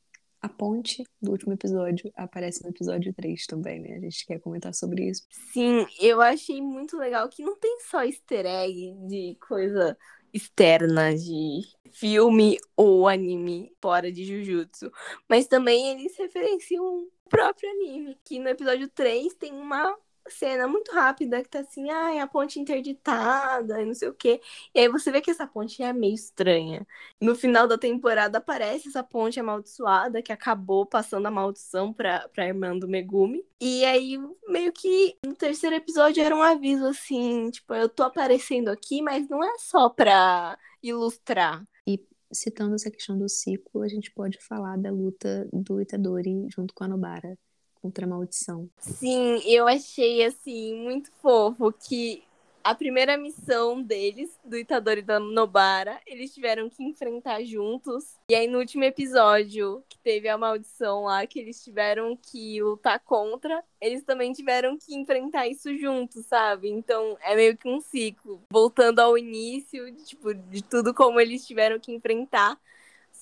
[0.47, 3.97] a ponte do último episódio aparece no episódio 3 também, né?
[3.97, 5.23] A gente quer comentar sobre isso.
[5.51, 9.97] Sim, eu achei muito legal que não tem só easter egg de coisa
[10.33, 14.91] externa de filme ou anime fora de Jujutsu,
[15.27, 19.95] mas também eles referenciam o próprio anime, que no episódio 3 tem uma
[20.29, 24.41] cena muito rápida que tá assim, ai, a ponte interditada não sei o quê.
[24.73, 26.85] E aí você vê que essa ponte é meio estranha.
[27.21, 32.47] No final da temporada aparece essa ponte amaldiçoada que acabou passando a maldição pra, pra
[32.47, 33.43] irmã do Megumi.
[33.59, 38.69] E aí, meio que no terceiro episódio era um aviso assim, tipo, eu tô aparecendo
[38.69, 41.65] aqui, mas não é só pra ilustrar.
[41.87, 41.99] E
[42.31, 46.83] citando essa questão do ciclo, a gente pode falar da luta do Itadori junto com
[46.83, 47.37] a Nobara
[47.81, 48.69] contra a maldição.
[48.79, 52.23] Sim, eu achei assim muito fofo que
[52.67, 58.17] a primeira missão deles, do Itadori e da Nobara, eles tiveram que enfrentar juntos.
[58.29, 62.99] E aí, no último episódio, que teve a maldição lá, que eles tiveram que lutar
[62.99, 66.69] contra, eles também tiveram que enfrentar isso juntos, sabe?
[66.69, 68.43] Então, é meio que um ciclo.
[68.51, 72.59] Voltando ao início, tipo, de tudo como eles tiveram que enfrentar.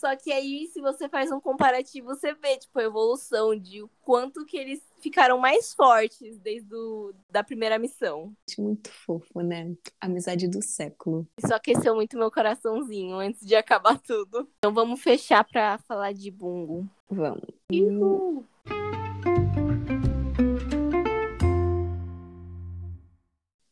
[0.05, 3.89] Só que aí, se você faz um comparativo, você vê, tipo, a evolução de o
[4.03, 8.31] quanto que eles ficaram mais fortes desde do, da primeira missão.
[8.55, 9.75] Muito fofo, né?
[9.99, 11.27] Amizade do século.
[11.43, 14.47] Isso aqueceu muito meu coraçãozinho antes de acabar tudo.
[14.59, 16.87] Então vamos fechar pra falar de Bungo.
[17.09, 17.49] Vamos.
[17.73, 18.45] Uhul.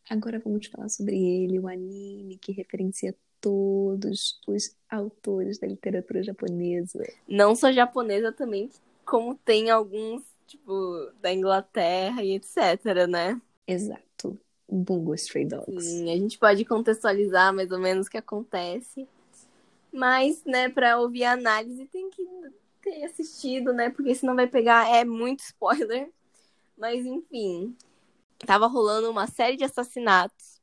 [0.09, 7.05] Agora vamos falar sobre ele, o anime que referencia todos os autores da literatura japonesa.
[7.27, 8.69] Não só japonesa também,
[9.05, 13.39] como tem alguns, tipo, da Inglaterra e etc, né?
[13.67, 14.39] Exato.
[14.71, 15.85] Bungo Stray Dogs.
[15.85, 19.05] Sim, a gente pode contextualizar mais ou menos o que acontece.
[19.91, 22.25] Mas, né, para ouvir a análise tem que
[22.81, 23.89] ter assistido, né?
[23.89, 26.09] Porque senão vai pegar é muito spoiler.
[26.77, 27.75] Mas enfim,
[28.39, 30.61] tava rolando uma série de assassinatos.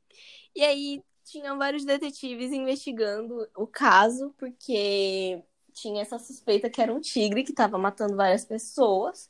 [0.56, 7.00] E aí tinham vários detetives investigando o caso, porque tinha essa suspeita que era um
[7.00, 9.28] tigre que estava matando várias pessoas.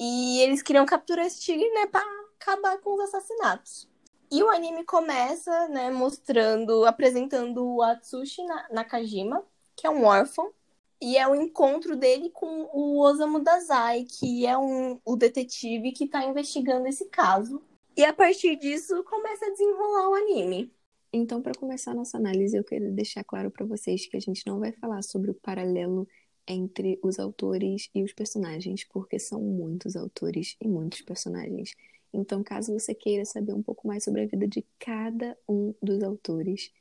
[0.00, 2.04] E eles queriam capturar esse tigre, né, para
[2.40, 3.88] acabar com os assassinatos.
[4.30, 10.52] E o anime começa, né, mostrando, apresentando o Atsushi Nakajima, que é um órfão,
[11.00, 16.04] e é o encontro dele com o Osamu Dazai, que é um, o detetive que
[16.04, 17.62] está investigando esse caso.
[17.96, 20.72] E a partir disso começa a desenrolar o anime.
[21.12, 24.46] Então, para começar a nossa análise, eu quero deixar claro para vocês que a gente
[24.46, 26.06] não vai falar sobre o paralelo
[26.46, 31.74] entre os autores e os personagens, porque são muitos autores e muitos personagens.
[32.12, 36.02] Então, caso você queira saber um pouco mais sobre a vida de cada um dos
[36.02, 36.72] autores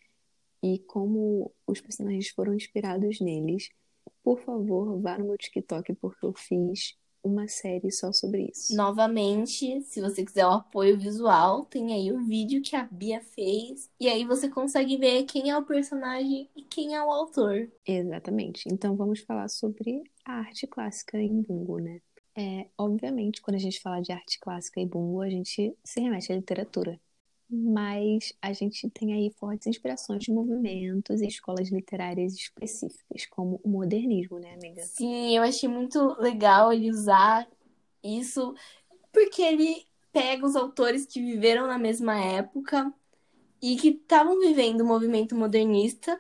[0.64, 3.70] e como os personagens foram inspirados neles,
[4.24, 8.76] por favor, vá no meu TikTok, porque eu fiz uma série só sobre isso.
[8.76, 13.90] Novamente, se você quiser o apoio visual, tem aí o vídeo que a Bia fez.
[14.00, 17.70] E aí você consegue ver quem é o personagem e quem é o autor.
[17.86, 18.68] Exatamente.
[18.72, 22.02] Então vamos falar sobre a arte clássica em Bungo, né?
[22.36, 26.32] É, obviamente, quando a gente fala de arte clássica e Bungo, a gente se remete
[26.32, 27.00] à literatura
[27.50, 33.70] mas a gente tem aí fortes inspirações de movimentos e escolas literárias específicas, como o
[33.70, 34.84] modernismo, né, amiga?
[34.84, 37.48] Sim, eu achei muito legal ele usar
[38.04, 38.54] isso,
[39.14, 42.92] porque ele pega os autores que viveram na mesma época
[43.62, 46.20] e que estavam vivendo o movimento modernista,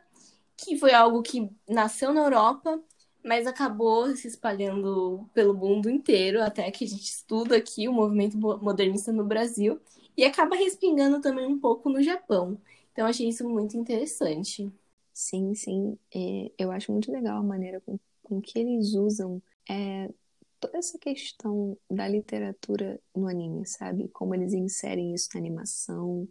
[0.55, 2.81] que foi algo que nasceu na Europa,
[3.23, 8.37] mas acabou se espalhando pelo mundo inteiro, até que a gente estuda aqui o movimento
[8.37, 9.79] modernista no Brasil,
[10.17, 12.59] e acaba respingando também um pouco no Japão.
[12.91, 14.71] Então, achei isso muito interessante.
[15.13, 15.97] Sim, sim.
[16.13, 20.09] É, eu acho muito legal a maneira com, com que eles usam é,
[20.59, 24.07] toda essa questão da literatura no anime, sabe?
[24.09, 26.27] Como eles inserem isso na animação,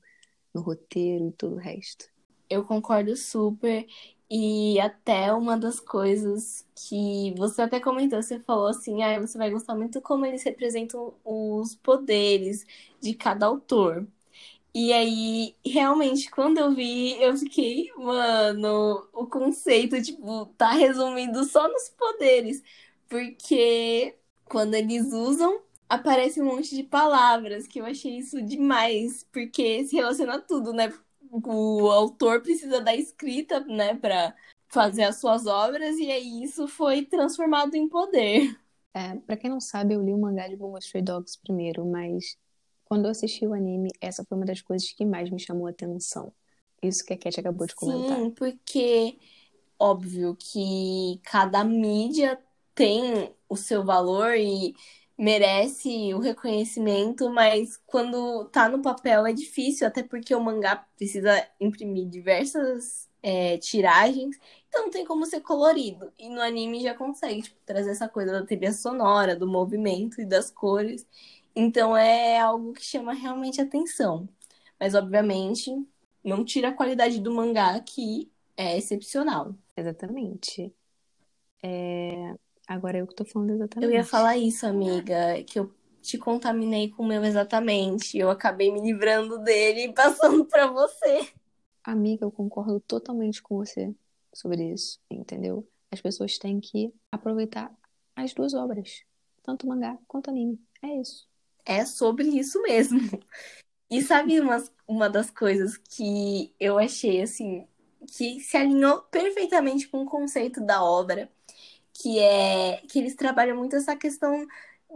[0.55, 2.09] no roteiro e todo o resto.
[2.49, 3.87] Eu concordo super.
[4.31, 9.51] E até uma das coisas que você até comentou, você falou assim, ah, você vai
[9.51, 12.67] gostar muito como eles representam os poderes
[13.01, 14.07] de cada autor.
[14.75, 21.67] E aí, realmente, quando eu vi, eu fiquei, mano, o conceito, tipo, tá resumindo só
[21.69, 22.63] nos poderes.
[23.09, 29.85] Porque quando eles usam, aparece um monte de palavras, que eu achei isso demais, porque
[29.87, 30.93] se relaciona tudo, né?
[31.31, 34.35] O autor precisa da escrita, né, para
[34.69, 38.59] fazer as suas obras, e aí isso foi transformado em poder.
[38.95, 42.37] É, pra quem não sabe, eu li o mangá de Bungo Stray Dogs primeiro, mas
[42.85, 45.71] quando eu assisti o anime, essa foi uma das coisas que mais me chamou a
[45.71, 46.33] atenção.
[46.83, 48.17] Isso que a Cat acabou de comentar.
[48.17, 49.19] Sim, porque
[49.79, 52.39] óbvio que cada mídia
[52.75, 54.75] tem o seu valor e
[55.19, 61.47] merece o reconhecimento, mas quando tá no papel é difícil, até porque o mangá precisa
[61.61, 66.13] imprimir diversas é, tiragens, então não tem como ser colorido.
[66.19, 70.27] E no anime já consegue tipo, trazer essa coisa da trilha sonora, do movimento e
[70.27, 71.07] das cores.
[71.55, 74.29] Então é algo que chama realmente atenção.
[74.79, 75.73] Mas obviamente
[76.23, 79.55] não tira a qualidade do mangá, que é excepcional.
[79.77, 80.75] Exatamente.
[81.63, 82.35] É...
[82.67, 83.91] Agora eu que tô falando exatamente.
[83.91, 88.19] Eu ia falar isso, amiga, que eu te contaminei com o meu exatamente.
[88.19, 91.29] Eu acabei me livrando dele e passando para você.
[91.85, 93.95] Amiga, eu concordo totalmente com você
[94.33, 95.67] sobre isso, entendeu?
[95.91, 97.73] As pessoas têm que aproveitar
[98.17, 99.05] as duas obras,
[99.43, 100.61] tanto mangá quanto anime.
[100.83, 101.29] É isso.
[101.65, 103.01] É sobre isso mesmo.
[103.89, 107.67] E sabe uma, uma das coisas que eu achei assim,
[108.17, 111.31] que se alinhou perfeitamente com o conceito da obra
[112.01, 114.47] que é que eles trabalham muito essa questão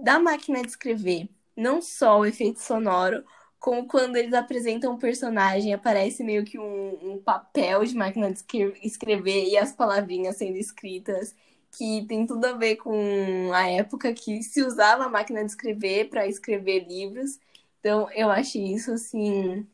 [0.02, 3.24] da máquina de escrever, não só o efeito sonoro,
[3.58, 8.42] como quando eles apresentam um personagem, aparece meio que um, um papel de máquina de
[8.82, 11.34] escrever e as palavrinhas sendo escritas,
[11.72, 16.08] que tem tudo a ver com a época que se usava a máquina de escrever
[16.08, 17.38] para escrever livros.
[17.80, 19.66] Então, eu achei isso assim,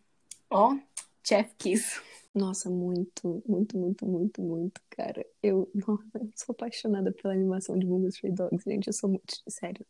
[0.50, 0.76] ó,
[1.24, 2.05] chef kiss.
[2.36, 5.24] Nossa, muito, muito, muito, muito, muito, cara.
[5.42, 8.88] Eu, nossa, eu sou apaixonada pela animação de Bungo Stray Dogs, gente.
[8.88, 9.86] Eu sou muito, sério.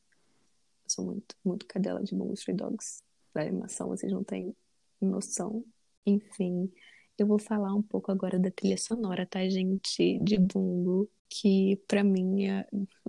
[0.84, 3.02] Eu sou muito, muito cadela de Bungo Stray Dogs.
[3.34, 4.54] Da animação, vocês não têm
[5.00, 5.64] noção.
[6.06, 6.72] Enfim,
[7.18, 10.16] eu vou falar um pouco agora da trilha sonora, tá, gente?
[10.20, 12.64] De Bungo, que pra mim é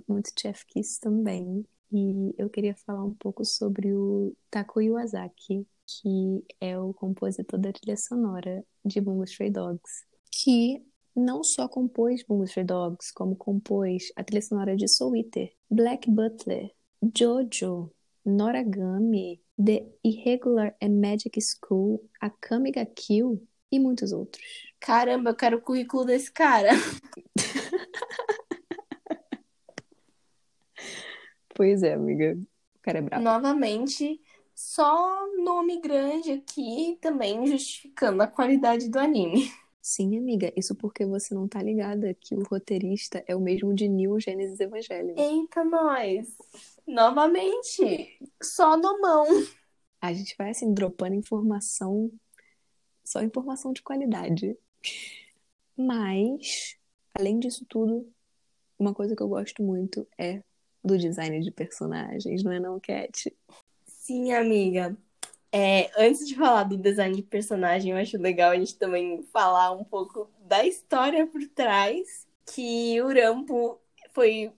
[0.08, 1.64] muito Chef Kiss também.
[1.92, 7.72] E eu queria falar um pouco sobre o Taku Iwasaki, que é o compositor da
[7.72, 10.84] trilha sonora de Bungo Stray Dogs, que
[11.16, 16.10] não só compôs Bungo Stray Dogs, como compôs a trilha sonora de Soul Eater, Black
[16.10, 16.70] Butler,
[17.16, 17.90] Jojo,
[18.24, 24.44] Noragami, The Irregular and Magic School, Akame ga Kill e muitos outros.
[24.78, 26.68] Caramba, eu quero o currículo desse cara.
[31.54, 32.38] pois é, amiga.
[32.76, 33.24] O cara é brabo.
[33.24, 34.20] Novamente,
[34.58, 39.52] só nome grande aqui também justificando a qualidade do anime.
[39.80, 43.86] Sim, amiga, isso porque você não tá ligada que o roteirista é o mesmo de
[43.86, 45.14] New Gênesis Evangelho.
[45.16, 46.36] Eita, nós!
[46.84, 49.26] Novamente, só no mão.
[50.00, 52.10] A gente vai assim, dropando informação,
[53.04, 54.58] só informação de qualidade.
[55.76, 56.76] Mas,
[57.14, 58.12] além disso tudo,
[58.76, 60.42] uma coisa que eu gosto muito é
[60.82, 63.32] do design de personagens, não é não, Cat?
[64.08, 64.96] Sim, amiga.
[65.52, 69.72] É, antes de falar do design de personagem, eu acho legal a gente também falar
[69.72, 72.26] um pouco da história por trás.
[72.46, 73.80] Que o Rampo
[74.14, 74.52] foi.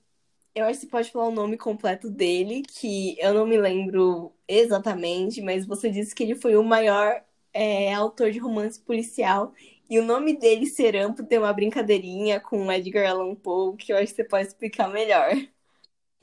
[0.55, 4.33] Eu acho que você pode falar o nome completo dele, que eu não me lembro
[4.49, 9.55] exatamente, mas você disse que ele foi o maior é, autor de romance policial.
[9.91, 14.09] E o nome dele, Serampo, tem uma brincadeirinha com Edgar Allan Poe, que eu acho
[14.09, 15.31] que você pode explicar melhor.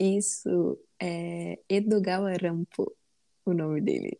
[0.00, 2.97] Isso é Edogawa Rampo
[3.50, 4.18] o nome dele.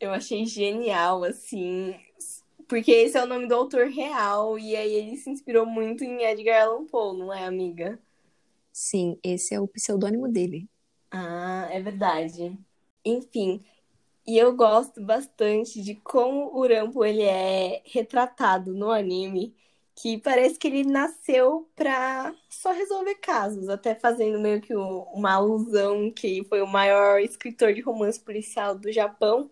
[0.00, 1.94] Eu achei genial, assim,
[2.68, 6.22] porque esse é o nome do autor real, e aí ele se inspirou muito em
[6.24, 7.98] Edgar Allan Poe, não é, amiga?
[8.72, 10.68] Sim, esse é o pseudônimo dele.
[11.10, 12.58] Ah, é verdade.
[13.04, 13.64] Enfim,
[14.26, 19.54] e eu gosto bastante de como o Rampo ele é retratado no anime,
[19.94, 26.10] que parece que ele nasceu pra só resolver casos, até fazendo meio que uma alusão
[26.10, 29.50] que foi o maior escritor de romance policial do Japão.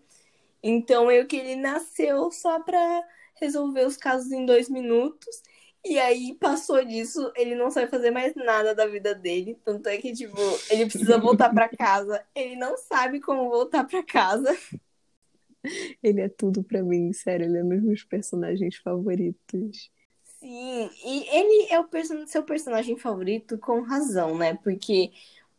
[0.63, 3.03] Então, meio que ele nasceu só pra
[3.35, 5.41] resolver os casos em dois minutos.
[5.83, 9.59] E aí passou disso, ele não sabe fazer mais nada da vida dele.
[9.65, 10.37] Tanto é que, tipo,
[10.69, 12.23] ele precisa voltar para casa.
[12.35, 14.55] Ele não sabe como voltar para casa.
[16.01, 19.91] Ele é tudo para mim, sério, ele é um dos meus personagens favoritos.
[20.41, 24.55] Sim, e ele é o person seu personagem favorito com razão, né?
[24.55, 25.11] Porque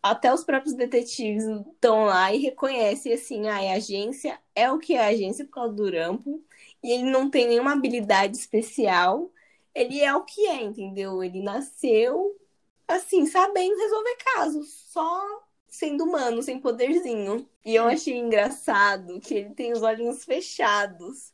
[0.03, 4.95] até os próprios detetives estão lá e reconhecem assim, ah, a agência é o que
[4.95, 6.45] é a agência por causa do Rampo,
[6.83, 9.31] e ele não tem nenhuma habilidade especial,
[9.75, 11.23] ele é o que é, entendeu?
[11.23, 12.37] Ele nasceu
[12.89, 17.49] assim, sabendo resolver casos, só sendo humano, sem poderzinho.
[17.65, 21.33] E eu achei engraçado que ele tem os olhinhos fechados.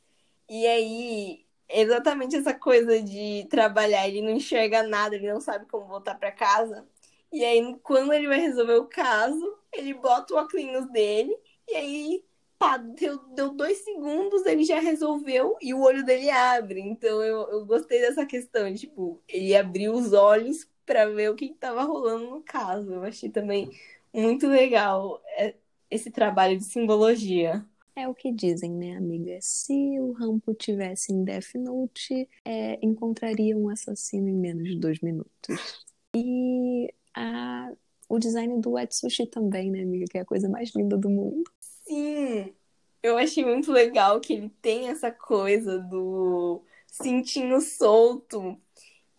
[0.48, 5.86] E aí, exatamente essa coisa de trabalhar, ele não enxerga nada, ele não sabe como
[5.86, 6.86] voltar para casa.
[7.32, 11.36] E aí, quando ele vai resolver o caso, ele bota o óculos dele
[11.68, 12.24] e aí
[12.58, 16.80] pá, deu, deu dois segundos, ele já resolveu e o olho dele abre.
[16.80, 21.46] Então eu, eu gostei dessa questão, tipo, ele abriu os olhos para ver o que
[21.46, 22.92] estava rolando no caso.
[22.94, 23.70] Eu achei também
[24.12, 25.54] muito legal é,
[25.90, 27.64] esse trabalho de simbologia.
[27.98, 29.36] É o que dizem, né, amiga?
[29.40, 35.00] Se o Rampo tivesse em Death Note, é, encontraria um assassino em menos de dois
[35.00, 35.84] minutos.
[36.14, 37.72] E a,
[38.08, 40.04] o design do Atsushi também, né, amiga?
[40.08, 41.42] Que é a coisa mais linda do mundo.
[41.60, 42.54] Sim,
[43.02, 48.56] eu achei muito legal que ele tem essa coisa do cintinho solto.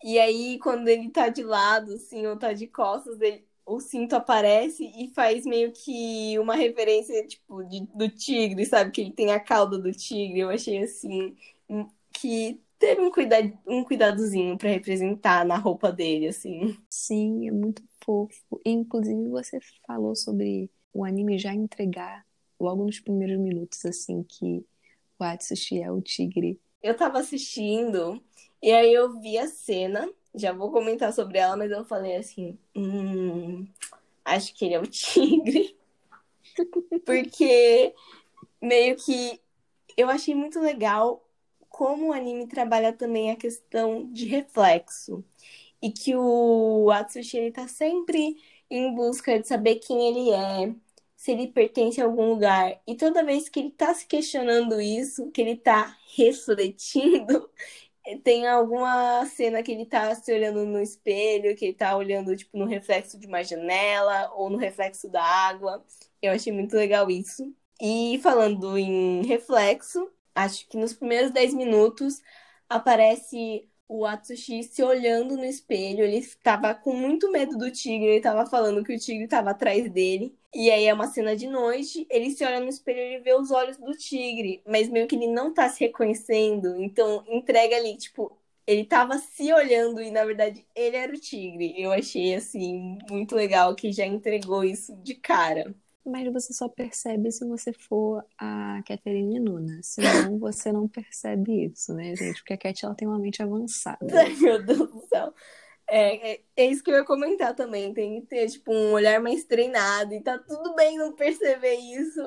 [0.02, 3.44] E aí, quando ele tá de lado, assim, ou tá de costas, ele,
[3.74, 8.90] o cinto aparece e faz meio que uma referência, tipo, de, do tigre, sabe?
[8.90, 10.40] Que ele tem a cauda do tigre.
[10.40, 11.36] Eu achei, assim,
[12.12, 16.76] que teve um, cuidado, um cuidadozinho para representar na roupa dele, assim.
[16.88, 18.60] Sim, é muito fofo.
[18.64, 22.26] Inclusive, você falou sobre o anime já entregar
[22.58, 24.64] logo nos primeiros minutos, assim, que
[25.18, 26.60] o Atsushi é o tigre.
[26.82, 28.20] Eu tava assistindo
[28.62, 32.58] e aí eu vi a cena, já vou comentar sobre ela, mas eu falei assim,
[32.74, 33.66] hum,
[34.24, 35.76] acho que ele é o tigre.
[37.04, 37.94] Porque
[38.60, 39.40] meio que
[39.96, 41.24] eu achei muito legal
[41.68, 45.24] como o anime trabalha também a questão de reflexo.
[45.82, 48.36] E que o Atsushi ele tá sempre
[48.68, 50.74] em busca de saber quem ele é,
[51.16, 52.80] se ele pertence a algum lugar.
[52.86, 57.48] E toda vez que ele está se questionando isso, que ele está refletindo,
[58.22, 62.58] tem alguma cena que ele está se olhando no espelho, que ele está olhando tipo
[62.58, 65.84] no reflexo de uma janela ou no reflexo da água.
[66.22, 67.54] Eu achei muito legal isso.
[67.80, 72.20] E falando em reflexo, acho que nos primeiros 10 minutos
[72.68, 76.04] aparece o Atsushi se olhando no espelho.
[76.04, 79.90] Ele estava com muito medo do tigre, ele estava falando que o tigre estava atrás
[79.90, 80.32] dele.
[80.54, 83.50] E aí é uma cena de noite, ele se olha no espelho e vê os
[83.50, 88.36] olhos do tigre, mas meio que ele não tá se reconhecendo, então entrega ali, tipo,
[88.66, 91.74] ele tava se olhando e na verdade ele era o tigre.
[91.80, 95.74] Eu achei assim muito legal que já entregou isso de cara.
[96.10, 99.80] Mas você só percebe se você for a Catherine Nuna.
[99.82, 102.40] Senão você não percebe isso, né, gente?
[102.40, 104.06] Porque a Cat ela tem uma mente avançada.
[104.12, 105.32] Ai, meu Deus do céu.
[105.88, 107.94] É, é, é, isso que eu ia comentar também.
[107.94, 110.12] Tem que ter, tipo, um olhar mais treinado.
[110.14, 112.20] E tá tudo bem não perceber isso.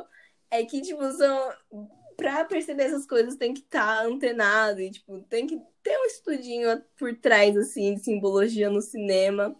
[0.50, 1.50] É que, tipo, são...
[2.16, 4.80] pra perceber essas coisas tem que estar tá antenado.
[4.80, 9.54] E, tipo, tem que ter um estudinho por trás, assim, de simbologia no cinema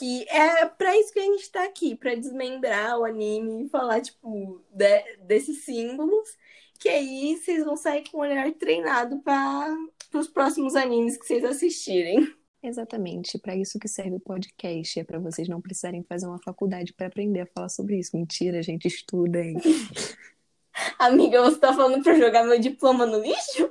[0.00, 4.00] que é para isso que a gente tá aqui, para desmembrar o anime e falar,
[4.00, 6.38] tipo, de, desses símbolos,
[6.78, 9.76] que aí vocês vão sair com um olhar treinado para
[10.14, 12.34] os próximos animes que vocês assistirem.
[12.62, 16.94] Exatamente, para isso que serve o podcast, é para vocês não precisarem fazer uma faculdade
[16.94, 18.16] para aprender a falar sobre isso.
[18.16, 19.54] Mentira, gente, estudem.
[20.98, 23.70] amiga, você tá falando para jogar meu diploma no lixo?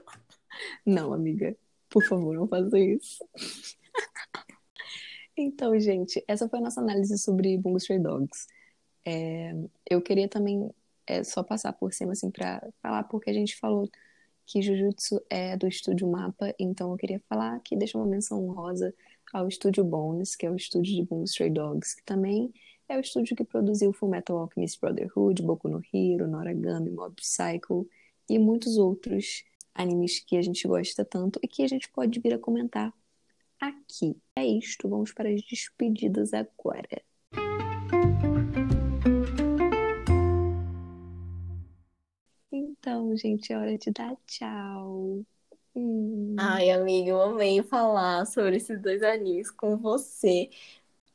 [0.86, 1.58] Não, amiga,
[1.90, 3.18] por favor, não faça isso.
[5.42, 8.46] Então, gente, essa foi a nossa análise sobre Bungo Stray Dogs.
[9.06, 9.54] É,
[9.90, 10.70] eu queria também
[11.08, 13.90] é, só passar por cima, assim, pra falar, porque a gente falou
[14.46, 18.94] que Jujutsu é do estúdio Mapa, então eu queria falar que deixa uma menção honrosa
[19.32, 22.54] ao estúdio Bones, que é o estúdio de Bungo Stray Dogs, que também
[22.90, 27.88] é o estúdio que produziu Fullmetal Alchemist Brotherhood, Boku no Hero, Noragami, Mob Psycho
[28.28, 32.34] e muitos outros animes que a gente gosta tanto e que a gente pode vir
[32.34, 32.94] a comentar
[33.60, 34.16] aqui.
[34.36, 37.02] É isto, vamos para as despedidas agora.
[42.52, 45.24] Então, gente, é hora de dar tchau.
[45.76, 46.36] Hum.
[46.38, 50.50] Ai, amiga, eu amei falar sobre esses dois animes com você.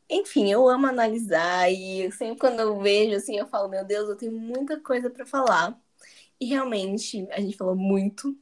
[0.08, 4.16] Enfim, eu amo analisar e sempre quando eu vejo assim, eu falo, meu Deus, eu
[4.16, 5.78] tenho muita coisa pra falar.
[6.40, 8.36] E realmente, a gente falou muito.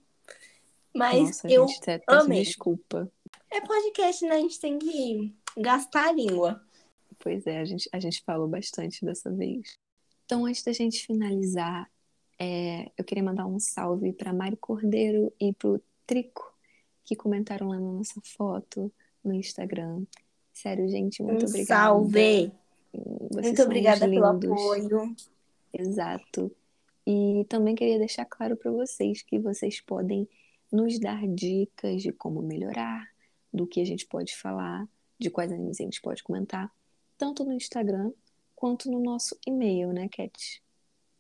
[0.95, 2.43] Mas Nossa, eu gente, até peço amei.
[2.43, 3.11] desculpa.
[3.53, 4.37] É podcast, né?
[4.37, 6.65] A gente tem que gastar a língua.
[7.19, 9.79] Pois é, a gente, a gente falou bastante dessa vez.
[10.25, 11.87] Então, antes da gente finalizar,
[12.39, 16.51] é, eu queria mandar um salve para Mari Cordeiro e pro Trico,
[17.05, 18.91] que comentaram lá na nossa foto
[19.23, 20.05] no Instagram.
[20.55, 21.83] Sério, gente, muito um obrigada.
[21.83, 22.53] salve!
[23.31, 25.15] Vocês Muito obrigada pelo apoio.
[25.75, 26.51] Exato.
[27.07, 30.27] E também queria deixar claro para vocês que vocês podem
[30.73, 33.12] nos dar dicas de como melhorar,
[33.53, 34.89] do que a gente pode falar,
[35.19, 36.73] de quais animes a gente pode comentar,
[37.19, 38.13] tanto no Instagram
[38.55, 40.63] quanto no nosso e-mail, né, Cat?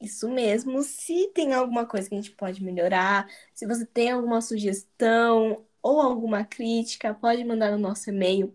[0.01, 0.83] Isso mesmo.
[0.83, 6.01] Se tem alguma coisa que a gente pode melhorar, se você tem alguma sugestão ou
[6.01, 8.53] alguma crítica, pode mandar no nosso e-mail.